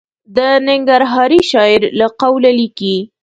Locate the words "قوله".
2.21-2.51